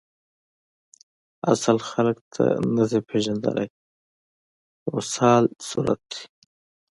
[1.51, 2.43] اصل خلک ته
[2.75, 3.67] نسی پیژندلی
[4.83, 6.23] کمسل صورت یی